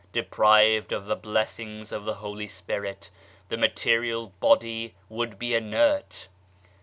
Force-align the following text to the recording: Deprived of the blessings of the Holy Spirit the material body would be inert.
Deprived 0.13 0.91
of 0.91 1.05
the 1.05 1.15
blessings 1.15 1.91
of 1.91 2.05
the 2.05 2.15
Holy 2.15 2.47
Spirit 2.47 3.11
the 3.49 3.55
material 3.57 4.33
body 4.39 4.95
would 5.09 5.37
be 5.37 5.53
inert. 5.53 6.27